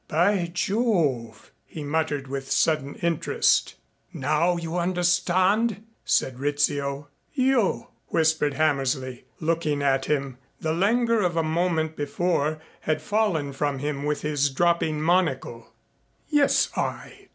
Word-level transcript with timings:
"By 0.07 0.49
Jove," 0.51 1.51
he 1.63 1.83
muttered, 1.83 2.27
with 2.27 2.51
sudden 2.51 2.95
interest. 3.03 3.75
"Now 4.11 4.57
you 4.57 4.77
understand?" 4.79 5.85
said 6.03 6.39
Rizzio. 6.39 7.09
"You!" 7.33 7.85
whispered 8.07 8.55
Hammersley, 8.55 9.25
looking 9.39 9.83
at 9.83 10.05
him. 10.05 10.39
The 10.59 10.73
languor 10.73 11.21
of 11.21 11.37
a 11.37 11.43
moment 11.43 11.95
before 11.95 12.59
had 12.79 12.99
fallen 12.99 13.53
from 13.53 13.77
him 13.77 14.03
with 14.03 14.23
his 14.23 14.49
dropping 14.49 15.03
monocle. 15.03 15.71
"Yes, 16.29 16.75
I. 16.75 17.27